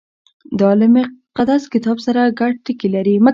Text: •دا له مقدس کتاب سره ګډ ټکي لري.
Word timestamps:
•دا 0.59 0.69
له 0.79 0.87
مقدس 0.95 1.63
کتاب 1.73 1.97
سره 2.05 2.21
ګډ 2.39 2.53
ټکي 2.65 2.87
لري. 2.95 3.15